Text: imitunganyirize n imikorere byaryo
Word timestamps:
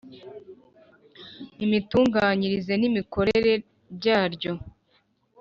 imitunganyirize 1.65 2.73
n 2.77 2.83
imikorere 2.89 3.51
byaryo 3.95 4.53